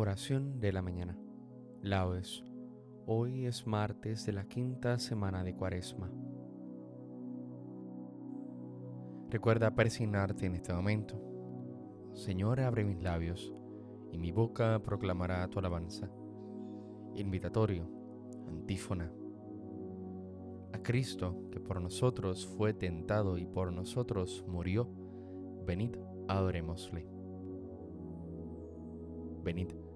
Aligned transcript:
Oración 0.00 0.60
de 0.60 0.72
la 0.72 0.80
mañana. 0.80 1.14
Laudes. 1.82 2.42
Hoy 3.04 3.44
es 3.44 3.66
martes 3.66 4.24
de 4.24 4.32
la 4.32 4.48
quinta 4.48 4.98
semana 4.98 5.44
de 5.44 5.54
Cuaresma. 5.54 6.10
Recuerda 9.28 9.74
persignarte 9.74 10.46
en 10.46 10.54
este 10.54 10.72
momento. 10.72 11.20
Señor, 12.14 12.60
abre 12.60 12.82
mis 12.82 13.02
labios 13.02 13.52
y 14.10 14.16
mi 14.16 14.32
boca 14.32 14.80
proclamará 14.82 15.46
tu 15.48 15.58
alabanza. 15.58 16.10
Invitatorio, 17.16 17.86
antífona. 18.48 19.12
A 20.72 20.78
Cristo, 20.82 21.44
que 21.50 21.60
por 21.60 21.78
nosotros 21.78 22.46
fue 22.46 22.72
tentado 22.72 23.36
y 23.36 23.44
por 23.44 23.70
nosotros 23.70 24.46
murió, 24.48 24.88
venid, 25.66 25.94
adorémosle. 26.26 27.06
Venid, 29.42 29.72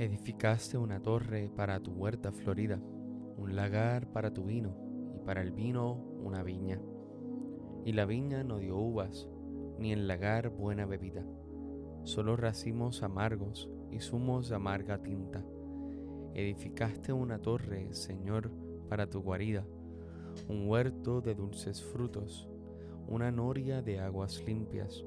Edificaste 0.00 0.78
una 0.78 1.02
torre 1.02 1.50
para 1.54 1.78
tu 1.78 1.90
huerta 1.90 2.32
florida, 2.32 2.80
un 3.36 3.54
lagar 3.54 4.10
para 4.10 4.32
tu 4.32 4.44
vino, 4.44 4.74
y 5.14 5.18
para 5.18 5.42
el 5.42 5.52
vino 5.52 5.92
una 5.92 6.42
viña. 6.42 6.80
Y 7.84 7.92
la 7.92 8.06
viña 8.06 8.42
no 8.42 8.60
dio 8.60 8.78
uvas, 8.78 9.28
ni 9.78 9.92
el 9.92 10.08
lagar 10.08 10.48
buena 10.48 10.86
bebida, 10.86 11.22
solo 12.04 12.34
racimos 12.36 13.02
amargos 13.02 13.68
y 13.90 14.00
zumos 14.00 14.48
de 14.48 14.54
amarga 14.54 15.02
tinta. 15.02 15.44
Edificaste 16.32 17.12
una 17.12 17.38
torre, 17.42 17.92
Señor, 17.92 18.50
para 18.88 19.06
tu 19.06 19.20
guarida, 19.20 19.66
un 20.48 20.66
huerto 20.66 21.20
de 21.20 21.34
dulces 21.34 21.84
frutos, 21.84 22.48
una 23.06 23.30
noria 23.30 23.82
de 23.82 23.98
aguas 23.98 24.42
limpias, 24.46 25.04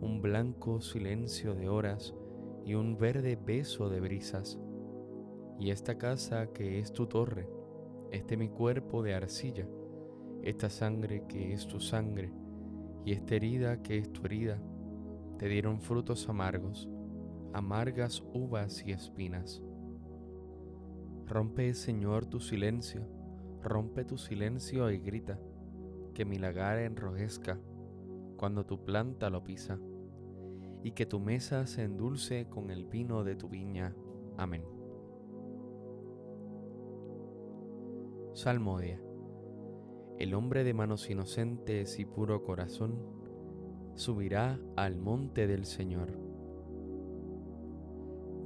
un 0.00 0.22
blanco 0.22 0.80
silencio 0.80 1.54
de 1.54 1.68
horas, 1.68 2.14
y 2.64 2.74
un 2.74 2.96
verde 2.96 3.36
beso 3.36 3.88
de 3.88 4.00
brisas. 4.00 4.58
Y 5.58 5.70
esta 5.70 5.98
casa 5.98 6.48
que 6.52 6.78
es 6.78 6.92
tu 6.92 7.06
torre, 7.06 7.48
este 8.10 8.36
mi 8.36 8.48
cuerpo 8.48 9.02
de 9.02 9.14
arcilla, 9.14 9.66
esta 10.42 10.68
sangre 10.70 11.24
que 11.28 11.52
es 11.52 11.66
tu 11.66 11.80
sangre, 11.80 12.32
y 13.04 13.12
esta 13.12 13.36
herida 13.36 13.82
que 13.82 13.98
es 13.98 14.12
tu 14.12 14.24
herida, 14.24 14.60
te 15.38 15.48
dieron 15.48 15.80
frutos 15.80 16.28
amargos, 16.28 16.88
amargas 17.52 18.22
uvas 18.32 18.84
y 18.86 18.92
espinas. 18.92 19.62
Rompe, 21.26 21.74
Señor, 21.74 22.26
tu 22.26 22.40
silencio, 22.40 23.06
rompe 23.62 24.04
tu 24.04 24.18
silencio 24.18 24.90
y 24.90 24.98
grita, 24.98 25.38
que 26.14 26.24
mi 26.24 26.38
lagar 26.38 26.78
enrojezca 26.78 27.58
cuando 28.36 28.66
tu 28.66 28.84
planta 28.84 29.30
lo 29.30 29.42
pisa 29.44 29.78
y 30.82 30.92
que 30.92 31.06
tu 31.06 31.20
mesa 31.20 31.66
se 31.66 31.84
endulce 31.84 32.48
con 32.48 32.70
el 32.70 32.84
vino 32.84 33.24
de 33.24 33.36
tu 33.36 33.48
viña. 33.48 33.94
Amén. 34.36 34.64
Salmodia. 38.34 39.00
El 40.18 40.34
hombre 40.34 40.64
de 40.64 40.74
manos 40.74 41.10
inocentes 41.10 41.98
y 41.98 42.04
puro 42.04 42.42
corazón 42.42 42.98
subirá 43.94 44.58
al 44.76 44.96
monte 44.96 45.46
del 45.46 45.66
Señor. 45.66 46.18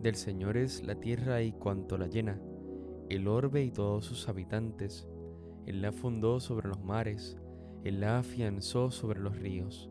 Del 0.02 0.14
Señor 0.14 0.56
es 0.56 0.84
la 0.84 0.96
tierra 0.96 1.42
y 1.42 1.52
cuanto 1.52 1.98
la 1.98 2.06
llena, 2.06 2.40
el 3.08 3.28
orbe 3.28 3.62
y 3.64 3.70
todos 3.70 4.04
sus 4.04 4.28
habitantes. 4.28 5.08
Él 5.66 5.82
la 5.82 5.92
fundó 5.92 6.40
sobre 6.40 6.68
los 6.68 6.82
mares, 6.82 7.36
Él 7.84 8.00
la 8.00 8.18
afianzó 8.18 8.90
sobre 8.90 9.20
los 9.20 9.38
ríos. 9.38 9.90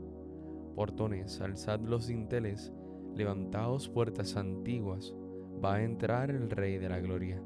Portones, 0.75 1.41
alzad 1.41 1.79
los 1.81 2.07
dinteles, 2.07 2.73
levantaos 3.15 3.89
puertas 3.89 4.37
antiguas, 4.37 5.13
va 5.63 5.75
a 5.75 5.83
entrar 5.83 6.31
el 6.31 6.49
Rey 6.49 6.77
de 6.77 6.89
la 6.89 6.99
Gloria. 6.99 7.41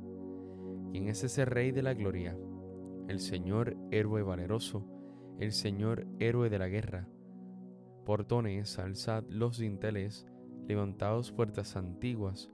¿Quién 0.92 1.10
es 1.10 1.24
ese 1.24 1.46
Rey 1.46 1.72
de 1.72 1.84
la 1.84 1.94
Gloria? 1.94 2.38
El 3.08 3.20
Señor 3.20 3.76
héroe 3.92 4.24
valeroso, 4.24 4.86
el 5.40 5.52
Señor 5.52 6.08
héroe 6.20 6.50
de 6.50 6.60
la 6.60 6.68
guerra. 6.68 7.08
Portones, 8.06 8.80
alzad 8.80 9.24
los 9.28 9.58
dinteles, 9.58 10.28
levantaos 10.68 11.32
puertas 11.32 11.76
antiguas, 11.76 12.52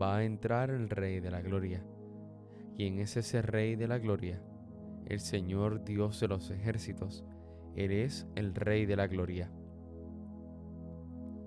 va 0.00 0.18
a 0.18 0.24
entrar 0.24 0.70
el 0.70 0.88
Rey 0.88 1.20
de 1.20 1.30
la 1.30 1.40
Gloria. 1.40 1.84
¿Quién 2.76 2.98
es 2.98 3.16
ese 3.16 3.42
Rey 3.42 3.76
de 3.76 3.88
la 3.88 3.98
Gloria? 3.98 4.42
El 5.06 5.20
Señor 5.20 5.84
Dios 5.84 6.20
de 6.20 6.28
los 6.28 6.50
ejércitos, 6.50 7.24
Él 7.74 8.08
el 8.36 8.54
Rey 8.54 8.86
de 8.86 8.96
la 8.96 9.06
Gloria. 9.06 9.50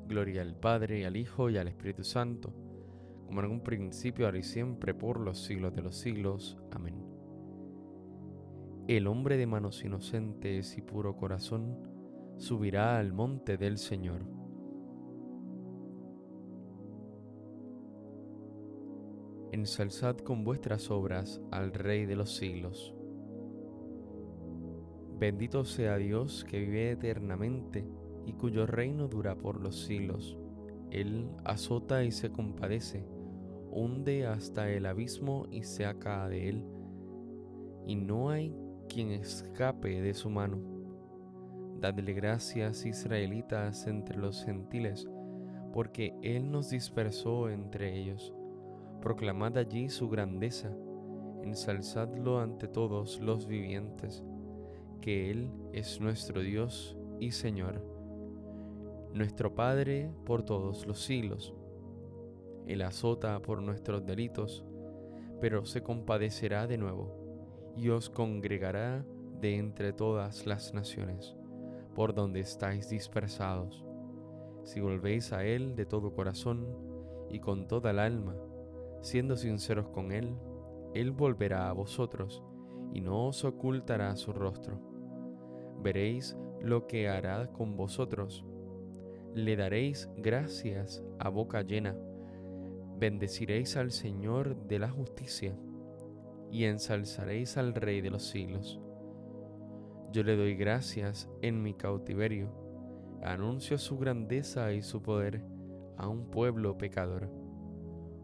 Gloria 0.07 0.41
al 0.41 0.55
Padre, 0.55 0.99
y 0.99 1.03
al 1.03 1.17
Hijo, 1.17 1.49
y 1.49 1.57
al 1.57 1.67
Espíritu 1.67 2.03
Santo, 2.03 2.53
como 3.25 3.41
en 3.41 3.51
un 3.51 3.61
principio, 3.61 4.25
ahora 4.25 4.37
y 4.37 4.43
siempre, 4.43 4.93
por 4.93 5.19
los 5.19 5.43
siglos 5.43 5.73
de 5.73 5.81
los 5.81 5.95
siglos. 5.95 6.57
Amén. 6.71 6.95
El 8.87 9.07
hombre 9.07 9.37
de 9.37 9.47
manos 9.47 9.83
inocentes 9.83 10.77
y 10.77 10.81
puro 10.81 11.15
corazón 11.15 11.77
subirá 12.37 12.99
al 12.99 13.13
monte 13.13 13.57
del 13.57 13.77
Señor. 13.77 14.25
Ensalzad 19.53 20.17
con 20.17 20.43
vuestras 20.43 20.91
obras 20.91 21.39
al 21.51 21.73
Rey 21.73 22.05
de 22.05 22.15
los 22.15 22.35
siglos. 22.35 22.93
Bendito 25.17 25.63
sea 25.63 25.95
Dios 25.97 26.43
que 26.43 26.59
vive 26.59 26.91
eternamente 26.91 27.85
y 28.25 28.33
cuyo 28.33 28.65
reino 28.65 29.07
dura 29.07 29.35
por 29.35 29.61
los 29.61 29.83
siglos. 29.83 30.37
Él 30.89 31.27
azota 31.43 32.03
y 32.03 32.11
se 32.11 32.31
compadece, 32.31 33.05
hunde 33.71 34.27
hasta 34.27 34.69
el 34.69 34.85
abismo 34.85 35.47
y 35.49 35.63
se 35.63 35.85
acaba 35.85 36.29
de 36.29 36.49
él, 36.49 36.63
y 37.85 37.95
no 37.95 38.29
hay 38.29 38.55
quien 38.87 39.09
escape 39.11 40.01
de 40.01 40.13
su 40.13 40.29
mano. 40.29 40.59
Dadle 41.79 42.13
gracias, 42.13 42.85
israelitas, 42.85 43.87
entre 43.87 44.17
los 44.17 44.45
gentiles, 44.45 45.09
porque 45.73 46.15
Él 46.21 46.49
nos 46.49 46.69
dispersó 46.69 47.49
entre 47.49 47.99
ellos. 47.99 48.33
Proclamad 49.01 49.57
allí 49.57 49.89
su 49.89 50.07
grandeza, 50.07 50.71
ensalzadlo 51.41 52.39
ante 52.39 52.69
todos 52.69 53.19
los 53.19 53.47
vivientes, 53.47 54.23
que 55.01 55.29
Él 55.29 55.49
es 55.73 55.99
nuestro 55.99 56.39
Dios 56.39 56.95
y 57.19 57.31
Señor 57.31 57.92
nuestro 59.13 59.53
Padre 59.53 60.11
por 60.25 60.43
todos 60.43 60.87
los 60.87 60.99
siglos. 61.03 61.53
Él 62.65 62.81
azota 62.81 63.39
por 63.41 63.61
nuestros 63.61 64.05
delitos, 64.05 64.65
pero 65.39 65.65
se 65.65 65.83
compadecerá 65.83 66.65
de 66.67 66.77
nuevo 66.77 67.73
y 67.75 67.89
os 67.89 68.09
congregará 68.09 69.05
de 69.39 69.57
entre 69.57 69.93
todas 69.93 70.45
las 70.45 70.73
naciones, 70.73 71.35
por 71.93 72.13
donde 72.13 72.39
estáis 72.39 72.89
dispersados. 72.89 73.85
Si 74.63 74.79
volvéis 74.79 75.33
a 75.33 75.43
Él 75.43 75.75
de 75.75 75.85
todo 75.85 76.13
corazón 76.13 76.65
y 77.29 77.39
con 77.39 77.67
toda 77.67 77.91
el 77.91 77.99
alma, 77.99 78.35
siendo 79.01 79.35
sinceros 79.35 79.89
con 79.89 80.11
Él, 80.11 80.35
Él 80.93 81.11
volverá 81.11 81.69
a 81.69 81.73
vosotros 81.73 82.41
y 82.93 83.01
no 83.01 83.27
os 83.27 83.43
ocultará 83.43 84.15
su 84.15 84.31
rostro. 84.33 84.79
Veréis 85.83 86.37
lo 86.61 86.87
que 86.87 87.09
hará 87.09 87.51
con 87.51 87.75
vosotros 87.75 88.45
le 89.35 89.55
daréis 89.55 90.09
gracias 90.15 91.03
a 91.17 91.29
boca 91.29 91.63
llena, 91.63 91.95
bendeciréis 92.99 93.77
al 93.77 93.91
Señor 93.91 94.55
de 94.67 94.77
la 94.77 94.89
justicia 94.89 95.57
y 96.51 96.65
ensalzaréis 96.65 97.57
al 97.57 97.73
Rey 97.73 98.01
de 98.01 98.11
los 98.11 98.23
siglos. 98.23 98.79
Yo 100.11 100.21
le 100.21 100.35
doy 100.35 100.55
gracias 100.55 101.31
en 101.41 101.63
mi 101.63 101.73
cautiverio, 101.73 102.53
anuncio 103.23 103.79
su 103.79 103.97
grandeza 103.97 104.71
y 104.71 104.83
su 104.83 105.01
poder 105.01 105.41
a 105.97 106.07
un 106.07 106.29
pueblo 106.29 106.77
pecador. 106.77 107.31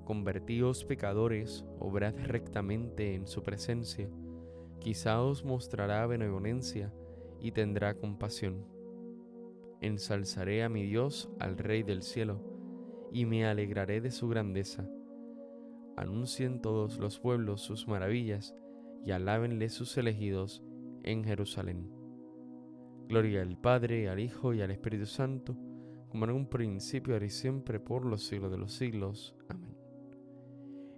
Convertíos 0.05 0.85
pecadores, 0.85 1.65
obrad 1.79 2.13
rectamente 2.17 3.15
en 3.15 3.25
su 3.25 3.41
presencia, 3.41 4.07
quizá 4.79 5.23
os 5.23 5.43
mostrará 5.43 6.05
benevolencia 6.05 6.93
y 7.39 7.51
tendrá 7.51 7.95
compasión 7.95 8.78
ensalzaré 9.81 10.63
a 10.63 10.69
mi 10.69 10.83
Dios, 10.83 11.29
al 11.39 11.57
Rey 11.57 11.83
del 11.83 12.03
cielo, 12.03 12.41
y 13.11 13.25
me 13.25 13.45
alegraré 13.45 14.01
de 14.01 14.11
su 14.11 14.27
grandeza. 14.27 14.89
Anuncien 15.95 16.61
todos 16.61 16.97
los 16.97 17.19
pueblos 17.19 17.61
sus 17.61 17.87
maravillas, 17.87 18.55
y 19.05 19.11
alábenle 19.11 19.69
sus 19.69 19.97
elegidos 19.97 20.63
en 21.03 21.23
Jerusalén. 21.23 21.89
Gloria 23.07 23.41
al 23.41 23.57
Padre, 23.57 24.09
al 24.09 24.19
Hijo 24.19 24.53
y 24.53 24.61
al 24.61 24.71
Espíritu 24.71 25.05
Santo, 25.05 25.57
como 26.09 26.25
en 26.25 26.31
un 26.31 26.47
principio, 26.47 27.13
ahora 27.13 27.25
y 27.25 27.29
siempre, 27.29 27.79
por 27.79 28.05
los 28.05 28.23
siglos 28.23 28.51
de 28.51 28.57
los 28.57 28.73
siglos. 28.73 29.35
Amén. 29.47 29.75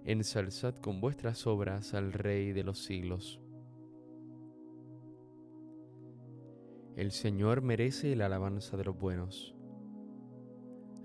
Ensalzad 0.04 0.74
con 0.76 1.00
vuestras 1.00 1.46
obras 1.46 1.94
al 1.94 2.12
Rey 2.12 2.52
de 2.52 2.64
los 2.64 2.78
siglos. 2.84 3.40
El 6.94 7.10
Señor 7.10 7.62
merece 7.62 8.14
la 8.16 8.26
alabanza 8.26 8.76
de 8.76 8.84
los 8.84 8.98
buenos. 8.98 9.56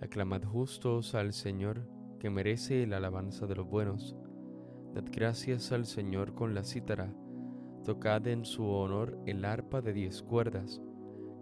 Aclamad 0.02 0.44
justos 0.44 1.16
al 1.16 1.32
Señor, 1.32 1.88
que 2.20 2.30
merece 2.30 2.86
la 2.86 2.98
alabanza 2.98 3.48
de 3.48 3.56
los 3.56 3.70
buenos. 3.70 4.14
Dad 4.94 5.06
gracias 5.10 5.72
al 5.72 5.86
Señor 5.86 6.34
con 6.34 6.54
la 6.54 6.66
cítara, 6.66 7.16
tocad 7.86 8.28
en 8.28 8.44
su 8.44 8.68
honor 8.68 9.18
el 9.26 9.46
arpa 9.46 9.82
de 9.82 9.94
diez 9.94 10.22
cuerdas, 10.22 10.82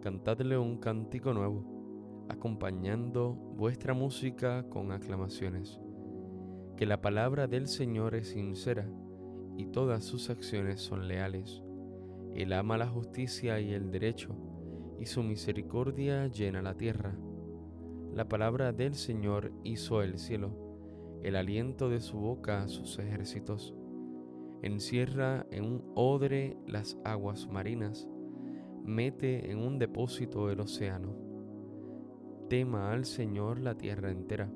cantadle 0.03 0.59
un 0.59 0.77
cántico 0.77 1.33
nuevo, 1.33 2.27
acompañando 2.29 3.33
vuestra 3.33 3.95
música 3.95 4.69
con 4.69 4.91
aclamaciones. 4.91 5.81
Que 6.77 6.85
la 6.85 7.01
palabra 7.01 7.47
del 7.47 7.67
Señor 7.67 8.13
es 8.13 8.29
sincera 8.29 8.87
y 9.57 9.65
todas 9.65 10.03
sus 10.03 10.29
acciones 10.29 10.81
son 10.81 11.07
leales 11.07 11.64
él 12.35 12.51
ama 12.51 12.77
la 12.77 12.87
justicia 12.87 13.61
y 13.61 13.71
el 13.71 13.91
derecho, 13.91 14.35
y 14.99 15.05
su 15.05 15.23
misericordia 15.23 16.27
llena 16.27 16.61
la 16.61 16.75
tierra. 16.75 17.17
La 18.13 18.27
palabra 18.27 18.73
del 18.73 18.95
Señor 18.95 19.53
hizo 19.63 20.01
el 20.01 20.19
cielo, 20.19 20.51
el 21.23 21.37
aliento 21.37 21.89
de 21.89 22.01
su 22.01 22.17
boca 22.17 22.67
sus 22.67 22.99
ejércitos. 22.99 23.73
Encierra 24.61 25.45
en 25.49 25.63
un 25.63 25.91
odre 25.95 26.57
las 26.67 26.97
aguas 27.05 27.47
marinas, 27.47 28.05
mete 28.83 29.49
en 29.49 29.59
un 29.59 29.79
depósito 29.79 30.49
el 30.49 30.59
océano. 30.59 31.15
Tema 32.49 32.91
al 32.91 33.05
Señor 33.05 33.61
la 33.61 33.77
tierra 33.77 34.11
entera, 34.11 34.51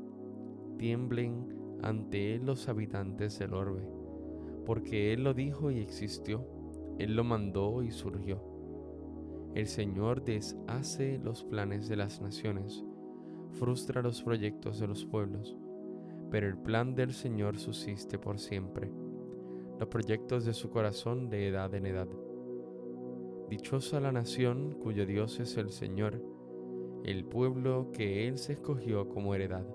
tiemblen 0.78 1.48
ante 1.82 2.36
Él 2.36 2.46
los 2.46 2.68
habitantes 2.68 3.40
del 3.40 3.54
orbe, 3.54 3.88
porque 4.66 5.14
Él 5.14 5.24
lo 5.24 5.34
dijo 5.34 5.72
y 5.72 5.80
existió 5.80 6.59
él 7.00 7.16
lo 7.16 7.24
mandó 7.24 7.82
y 7.82 7.92
surgió. 7.92 8.44
El 9.56 9.68
Señor 9.68 10.24
deshace 10.24 11.18
los 11.18 11.44
planes 11.46 11.88
de 11.88 11.96
las 11.96 12.22
naciones, 12.22 12.84
frustra 13.54 14.02
los 14.02 14.22
proyectos 14.22 14.80
de 14.80 14.88
los 14.88 15.06
pueblos, 15.06 15.58
pero 16.30 16.48
el 16.48 16.58
plan 16.58 16.96
del 16.96 17.14
Señor 17.14 17.58
subsiste 17.58 18.20
por 18.20 18.38
siempre, 18.38 18.92
los 19.80 19.88
proyectos 19.88 20.44
de 20.44 20.54
su 20.54 20.70
corazón 20.70 21.30
de 21.30 21.48
edad 21.48 21.74
en 21.74 21.86
edad. 21.86 22.10
Dichosa 23.50 24.02
la 24.02 24.12
nación 24.12 24.74
cuyo 24.74 25.06
Dios 25.06 25.40
es 25.40 25.56
el 25.56 25.72
Señor, 25.72 26.22
el 27.06 27.24
pueblo 27.24 27.92
que 27.94 28.28
Él 28.28 28.38
se 28.38 28.54
escogió 28.54 29.08
como 29.08 29.34
heredad. 29.34 29.66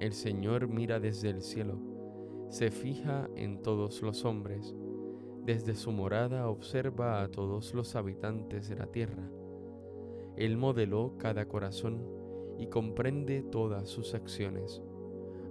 El 0.00 0.14
Señor 0.14 0.66
mira 0.66 0.98
desde 0.98 1.28
el 1.28 1.42
cielo, 1.42 1.78
se 2.48 2.70
fija 2.70 3.28
en 3.36 3.60
todos 3.60 4.00
los 4.00 4.24
hombres, 4.24 4.74
desde 5.44 5.74
su 5.74 5.90
morada 5.90 6.48
observa 6.48 7.22
a 7.22 7.28
todos 7.28 7.72
los 7.74 7.96
habitantes 7.96 8.68
de 8.68 8.76
la 8.76 8.86
tierra. 8.86 9.30
Él 10.36 10.56
modeló 10.56 11.14
cada 11.18 11.46
corazón 11.46 12.04
y 12.58 12.66
comprende 12.66 13.42
todas 13.42 13.88
sus 13.88 14.14
acciones. 14.14 14.82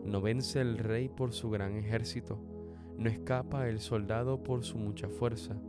No 0.05 0.21
vence 0.21 0.61
el 0.61 0.77
rey 0.77 1.09
por 1.09 1.33
su 1.33 1.49
gran 1.49 1.75
ejército, 1.75 2.39
no 2.97 3.09
escapa 3.09 3.67
el 3.67 3.79
soldado 3.79 4.43
por 4.43 4.63
su 4.63 4.77
mucha 4.77 5.09
fuerza. 5.09 5.59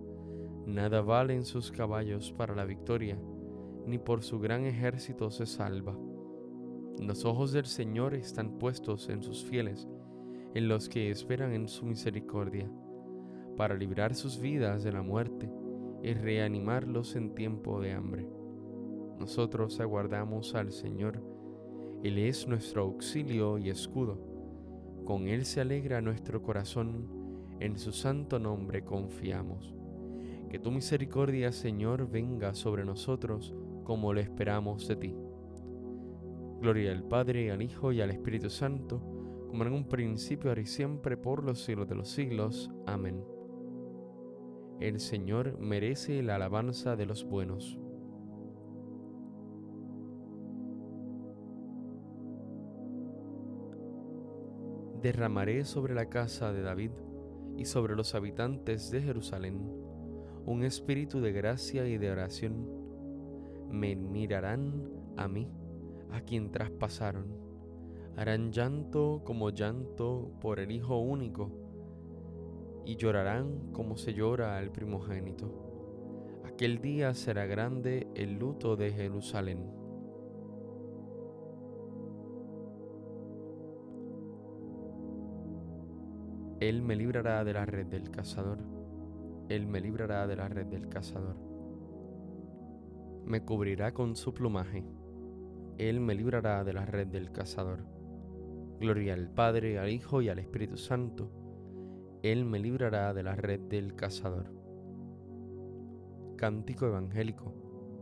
Nada 0.67 1.01
valen 1.01 1.45
sus 1.45 1.73
caballos 1.73 2.33
para 2.33 2.55
la 2.55 2.67
victoria, 2.67 3.19
ni 3.87 3.99
por 3.99 4.23
su 4.23 4.39
gran 4.39 4.67
ejército 4.67 5.31
se 5.31 5.47
salva. 5.47 5.97
Los 6.99 7.25
ojos 7.25 7.53
del 7.53 7.67
Señor 7.67 8.15
están 8.15 8.59
puestos 8.59 9.09
en 9.09 9.23
sus 9.23 9.43
fieles, 9.45 9.89
en 10.55 10.69
los 10.69 10.89
que 10.89 11.11
esperan 11.11 11.53
en 11.55 11.69
su 11.69 11.87
misericordia 11.87 12.71
para 13.57 13.75
librar 13.75 14.15
sus 14.15 14.41
vidas 14.41 14.83
de 14.83 14.93
la 14.93 15.03
muerte 15.03 15.51
y 16.03 16.15
reanimarlos 16.15 17.17
en 17.17 17.35
tiempo 17.35 17.81
de 17.81 17.93
hambre. 17.93 18.27
Nosotros 19.19 19.81
aguardamos 19.81 20.55
al 20.55 20.73
Señor, 20.73 21.23
Él 22.03 22.19
es 22.19 22.49
nuestro 22.49 22.83
auxilio 22.83 23.59
y 23.59 23.69
escudo. 23.69 24.19
Con 25.05 25.29
Él 25.29 25.45
se 25.45 25.61
alegra 25.61 26.01
nuestro 26.01 26.43
corazón, 26.43 27.09
en 27.61 27.79
su 27.79 27.93
santo 27.93 28.39
nombre 28.39 28.85
confiamos. 28.85 29.75
Que 30.49 30.59
tu 30.59 30.71
misericordia, 30.71 31.53
Señor, 31.53 32.11
venga 32.11 32.55
sobre 32.55 32.85
nosotros 32.85 33.55
como 33.85 34.13
lo 34.13 34.21
esperamos 34.21 34.89
de 34.89 34.97
ti. 34.97 35.15
Gloria 36.61 36.93
al 36.93 37.05
Padre, 37.05 37.51
al 37.51 37.63
Hijo 37.63 37.93
y 37.93 38.01
al 38.01 38.11
Espíritu 38.11 38.51
Santo, 38.51 39.01
como 39.49 39.65
en 39.65 39.73
un 39.73 39.89
principio, 39.89 40.51
ahora 40.51 40.61
y 40.61 40.67
siempre, 40.67 41.17
por 41.17 41.45
los 41.45 41.65
siglos 41.65 41.89
de 41.89 41.95
los 41.95 42.09
siglos. 42.09 42.71
Amén. 42.87 43.40
El 44.81 44.99
Señor 44.99 45.59
merece 45.59 46.23
la 46.23 46.37
alabanza 46.37 46.97
de 46.97 47.07
los 47.07 47.25
buenos. 47.25 47.79
derramaré 55.03 55.65
sobre 55.65 55.95
la 55.95 56.11
casa 56.11 56.53
de 56.53 56.61
David 56.61 56.91
y 57.57 57.65
sobre 57.65 57.97
los 57.97 58.15
habitantes 58.15 58.91
de 58.91 59.01
Jerusalén 59.01 59.59
un 60.47 60.65
espíritu 60.65 61.21
de 61.21 61.33
gracia 61.33 61.87
y 61.87 61.99
de 61.99 62.11
oración. 62.11 62.67
Me 63.71 63.95
mirarán 63.95 64.89
a 65.17 65.29
mí, 65.29 65.49
a 66.11 66.23
quien 66.23 66.51
traspasaron. 66.51 67.27
Harán 68.17 68.53
llanto 68.53 69.23
como 69.25 69.51
llanto 69.51 70.33
por 70.41 70.59
el 70.59 70.73
Hijo 70.73 70.99
único 70.99 71.70
y 72.85 72.97
llorarán 72.97 73.73
como 73.73 73.97
se 73.97 74.15
llora 74.15 74.57
al 74.57 74.71
primogénito. 74.71 76.41
Aquel 76.45 76.81
día 76.81 77.15
será 77.15 77.47
grande 77.47 78.09
el 78.15 78.39
luto 78.39 78.77
de 78.77 78.93
Jerusalén 78.93 79.81
Él 86.61 86.83
me 86.83 86.95
librará 86.95 87.43
de 87.43 87.55
la 87.55 87.65
red 87.65 87.87
del 87.87 88.11
cazador. 88.11 88.59
Él 89.49 89.67
me 89.67 89.81
librará 89.81 90.27
de 90.27 90.37
la 90.37 90.47
red 90.47 90.67
del 90.67 90.91
cazador. 90.91 91.37
Me 93.25 93.43
cubrirá 93.47 93.95
con 93.95 94.15
su 94.15 94.35
plumaje. 94.35 94.85
Él 95.79 96.01
me 96.01 96.15
librará 96.15 96.63
de 96.63 96.75
la 96.75 96.85
red 96.85 97.07
del 97.07 97.33
cazador. 97.33 97.87
Gloria 98.79 99.15
al 99.15 99.31
Padre, 99.31 99.79
al 99.79 99.89
Hijo 99.89 100.21
y 100.21 100.29
al 100.29 100.39
Espíritu 100.39 100.77
Santo. 100.77 101.33
Él 102.23 102.45
me 102.45 102.59
librará 102.59 103.15
de 103.15 103.23
la 103.23 103.35
red 103.35 103.61
del 103.61 103.95
cazador. 103.95 104.53
Cántico 106.37 106.87
evangélico, 106.87 107.55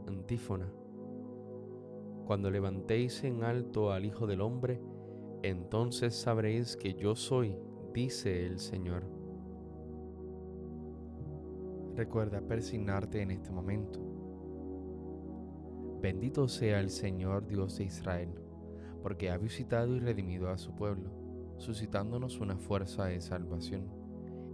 antífona. 0.08 0.68
Cuando 2.26 2.50
levantéis 2.50 3.22
en 3.22 3.44
alto 3.44 3.92
al 3.92 4.04
Hijo 4.04 4.26
del 4.26 4.40
Hombre, 4.40 4.82
entonces 5.42 6.16
sabréis 6.16 6.76
que 6.76 6.94
yo 6.94 7.14
soy 7.14 7.56
dice 7.94 8.44
el 8.44 8.58
Señor. 8.58 9.04
Recuerda 11.94 12.40
persignarte 12.40 13.22
en 13.22 13.30
este 13.30 13.52
momento. 13.52 14.00
Bendito 16.02 16.48
sea 16.48 16.80
el 16.80 16.90
Señor 16.90 17.46
Dios 17.46 17.78
de 17.78 17.84
Israel, 17.84 18.30
porque 19.00 19.30
ha 19.30 19.38
visitado 19.38 19.94
y 19.94 20.00
redimido 20.00 20.48
a 20.48 20.58
su 20.58 20.74
pueblo, 20.74 21.10
suscitándonos 21.56 22.40
una 22.40 22.56
fuerza 22.56 23.06
de 23.06 23.20
salvación 23.20 23.97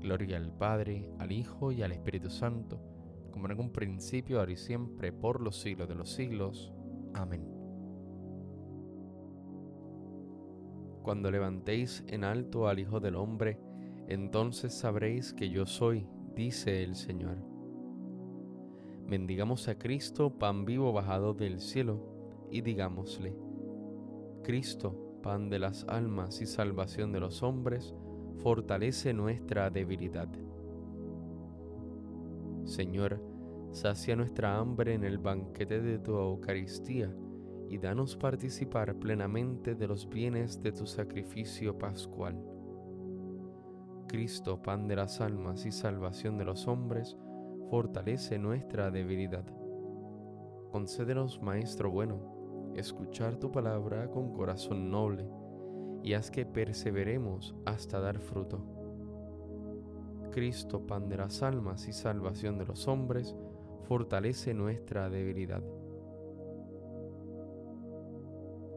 Gloria 0.00 0.36
al 0.36 0.52
Padre, 0.52 1.08
al 1.18 1.32
Hijo 1.32 1.72
y 1.72 1.82
al 1.82 1.92
Espíritu 1.92 2.30
Santo, 2.30 2.80
como 3.30 3.48
en 3.48 3.58
un 3.58 3.70
principio, 3.70 4.40
ahora 4.40 4.52
y 4.52 4.56
siempre, 4.56 5.12
por 5.12 5.40
los 5.40 5.60
siglos 5.60 5.88
de 5.88 5.94
los 5.94 6.10
siglos. 6.10 6.72
Amén. 7.14 7.46
Cuando 11.02 11.30
levantéis 11.30 12.04
en 12.06 12.24
alto 12.24 12.68
al 12.68 12.78
Hijo 12.78 13.00
del 13.00 13.16
Hombre, 13.16 13.58
entonces 14.08 14.74
sabréis 14.74 15.32
que 15.32 15.50
yo 15.50 15.66
soy, 15.66 16.06
dice 16.34 16.82
el 16.82 16.94
Señor. 16.96 17.38
Bendigamos 19.06 19.68
a 19.68 19.78
Cristo, 19.78 20.38
pan 20.38 20.64
vivo 20.64 20.92
bajado 20.92 21.34
del 21.34 21.60
cielo, 21.60 22.46
y 22.50 22.60
digámosle, 22.60 23.36
Cristo, 24.42 25.18
pan 25.22 25.50
de 25.50 25.58
las 25.58 25.84
almas 25.88 26.40
y 26.40 26.46
salvación 26.46 27.12
de 27.12 27.20
los 27.20 27.42
hombres, 27.42 27.94
fortalece 28.42 29.12
nuestra 29.12 29.70
debilidad. 29.70 30.28
Señor, 32.64 33.22
sacia 33.72 34.16
nuestra 34.16 34.56
hambre 34.56 34.94
en 34.94 35.04
el 35.04 35.18
banquete 35.18 35.80
de 35.80 35.98
tu 35.98 36.16
Eucaristía 36.16 37.14
y 37.68 37.78
danos 37.78 38.16
participar 38.16 38.94
plenamente 38.96 39.74
de 39.74 39.86
los 39.86 40.08
bienes 40.08 40.62
de 40.62 40.72
tu 40.72 40.86
sacrificio 40.86 41.76
pascual 41.76 42.42
Cristo, 44.08 44.60
pan 44.60 44.88
de 44.88 44.96
las 44.96 45.20
almas 45.20 45.66
y 45.66 45.70
salvación 45.70 46.38
de 46.38 46.46
los 46.46 46.66
hombres, 46.66 47.16
fortalece 47.70 48.38
nuestra 48.38 48.90
debilidad. 48.90 49.44
Concédenos, 50.72 51.40
Maestro 51.42 51.90
bueno, 51.90 52.72
escuchar 52.74 53.36
tu 53.36 53.52
palabra 53.52 54.10
con 54.10 54.32
corazón 54.32 54.90
noble, 54.90 55.30
y 56.02 56.14
haz 56.14 56.30
que 56.30 56.46
perseveremos 56.46 57.54
hasta 57.64 58.00
dar 58.00 58.18
fruto. 58.18 58.60
Cristo, 60.30 60.86
pan 60.86 61.08
de 61.08 61.16
las 61.16 61.42
almas 61.42 61.88
y 61.88 61.92
salvación 61.92 62.58
de 62.58 62.66
los 62.66 62.86
hombres, 62.88 63.34
fortalece 63.84 64.54
nuestra 64.54 65.08
debilidad. 65.08 65.62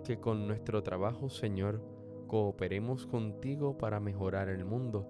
Que 0.04 0.20
con 0.20 0.48
nuestro 0.48 0.82
trabajo, 0.84 1.30
Señor, 1.30 1.82
cooperemos 2.28 3.06
contigo 3.06 3.78
para 3.78 4.00
mejorar 4.00 4.50
el 4.50 4.66
mundo 4.66 5.08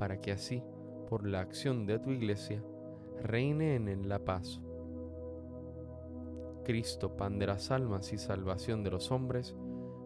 para 0.00 0.18
que 0.18 0.32
así, 0.32 0.64
por 1.10 1.26
la 1.26 1.40
acción 1.40 1.84
de 1.84 1.98
tu 1.98 2.10
iglesia, 2.10 2.64
reine 3.22 3.74
en 3.74 3.86
él 3.86 4.08
la 4.08 4.24
paz. 4.24 4.62
Cristo, 6.64 7.18
pan 7.18 7.38
de 7.38 7.46
las 7.46 7.70
almas 7.70 8.14
y 8.14 8.16
salvación 8.16 8.82
de 8.82 8.90
los 8.90 9.12
hombres, 9.12 9.54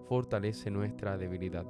fortalece 0.09 0.71
nuestra 0.71 1.17
debilidad. 1.17 1.67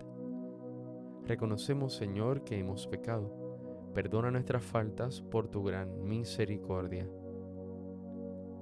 Reconocemos, 1.27 1.95
Señor, 1.95 2.45
que 2.45 2.59
hemos 2.59 2.87
pecado. 2.87 3.91
Perdona 3.95 4.31
nuestras 4.31 4.63
faltas 4.63 5.23
por 5.23 5.49
tu 5.49 5.63
gran 5.63 6.05
misericordia. 6.05 7.09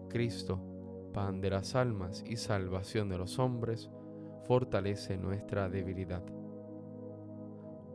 Cristo, 0.08 0.60
pan 1.12 1.40
de 1.40 1.50
las 1.50 1.74
almas 1.74 2.22
y 2.26 2.36
salvación 2.36 3.08
de 3.08 3.18
los 3.18 3.38
hombres, 3.38 3.90
fortalece 4.46 5.16
nuestra 5.16 5.68
debilidad. 5.68 6.22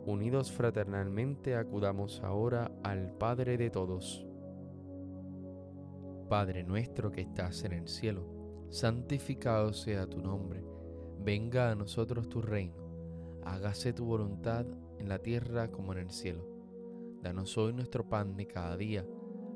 Unidos 0.04 0.50
fraternalmente 0.50 1.54
acudamos 1.54 2.22
ahora 2.22 2.72
al 2.82 3.12
Padre 3.12 3.56
de 3.56 3.70
todos. 3.70 4.26
Padre 6.28 6.64
nuestro 6.64 7.10
que 7.10 7.20
estás 7.22 7.64
en 7.64 7.72
el 7.72 7.88
cielo, 7.88 8.24
santificado 8.70 9.72
sea 9.72 10.06
tu 10.06 10.20
nombre, 10.20 10.64
venga 11.28 11.70
a 11.70 11.74
nosotros 11.74 12.30
tu 12.30 12.40
reino, 12.40 13.42
hágase 13.44 13.92
tu 13.92 14.06
voluntad 14.06 14.64
en 14.98 15.10
la 15.10 15.18
tierra 15.18 15.70
como 15.70 15.92
en 15.92 15.98
el 15.98 16.10
cielo. 16.10 16.42
Danos 17.22 17.58
hoy 17.58 17.74
nuestro 17.74 18.08
pan 18.08 18.34
de 18.34 18.46
cada 18.46 18.78
día, 18.78 19.04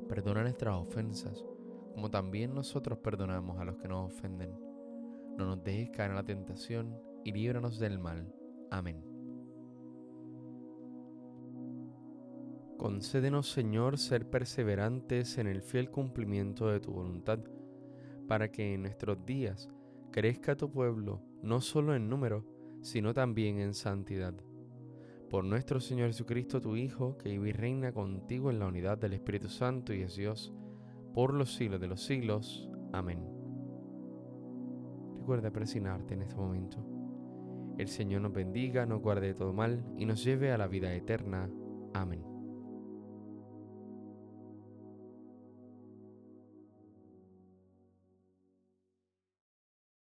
perdona 0.07 0.43
nuestras 0.43 0.75
ofensas, 0.75 1.43
como 1.95 2.11
también 2.11 2.53
nosotros 2.53 2.99
perdonamos 2.99 3.59
a 3.59 3.65
los 3.65 3.77
que 3.77 3.87
nos 3.87 4.13
ofenden. 4.13 4.51
No 5.35 5.47
nos 5.47 5.63
dejes 5.63 5.89
caer 5.89 6.11
en 6.11 6.17
la 6.17 6.23
tentación 6.23 6.95
y 7.23 7.31
líbranos 7.31 7.79
del 7.79 7.97
mal. 7.97 8.31
Amén. 8.69 9.03
Concédenos, 12.77 13.49
Señor, 13.49 13.97
ser 13.97 14.29
perseverantes 14.29 15.39
en 15.39 15.47
el 15.47 15.63
fiel 15.63 15.89
cumplimiento 15.89 16.67
de 16.67 16.79
tu 16.79 16.91
voluntad, 16.91 17.39
para 18.27 18.51
que 18.51 18.75
en 18.75 18.83
nuestros 18.83 19.25
días 19.25 19.73
crezca 20.13 20.55
tu 20.55 20.71
pueblo 20.71 21.23
no 21.41 21.59
solo 21.59 21.95
en 21.95 22.07
número, 22.07 22.45
sino 22.81 23.13
también 23.13 23.59
en 23.59 23.73
santidad. 23.73 24.35
Por 25.29 25.43
nuestro 25.43 25.79
Señor 25.79 26.07
Jesucristo, 26.07 26.61
tu 26.61 26.75
Hijo, 26.75 27.17
que 27.17 27.29
vive 27.29 27.49
y 27.49 27.51
reina 27.51 27.91
contigo 27.91 28.51
en 28.51 28.59
la 28.59 28.67
unidad 28.67 28.99
del 28.99 29.13
Espíritu 29.13 29.49
Santo 29.49 29.91
y 29.91 30.03
es 30.03 30.15
Dios, 30.15 30.53
por 31.15 31.33
los 31.33 31.55
siglos 31.55 31.81
de 31.81 31.87
los 31.87 32.05
siglos. 32.05 32.69
Amén. 32.93 33.27
Recuerda 35.17 35.51
presionarte 35.51 36.13
en 36.13 36.21
este 36.21 36.35
momento. 36.35 36.77
El 37.79 37.87
Señor 37.87 38.21
nos 38.21 38.33
bendiga, 38.33 38.85
nos 38.85 39.01
guarde 39.01 39.27
de 39.27 39.33
todo 39.33 39.51
mal 39.51 39.83
y 39.97 40.05
nos 40.05 40.23
lleve 40.23 40.51
a 40.51 40.59
la 40.59 40.67
vida 40.67 40.93
eterna. 40.93 41.49
Amén. 41.95 42.32